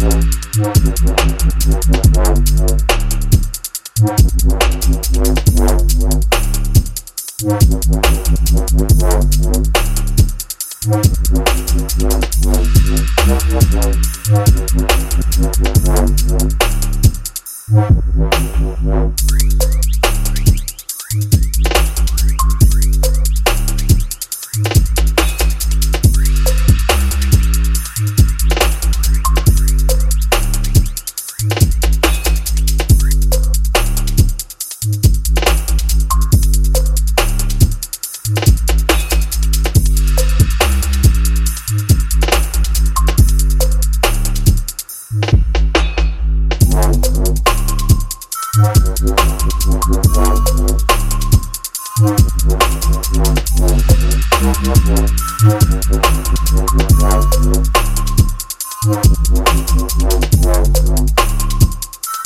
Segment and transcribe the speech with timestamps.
[0.00, 0.34] Thank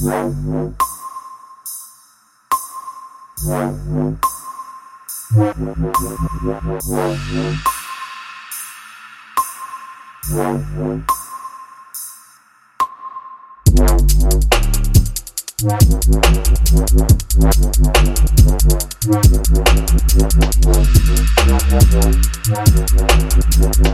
[0.00, 0.74] Why don't
[23.84, 23.93] you.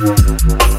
[0.00, 0.77] Yeah, yeah, yeah.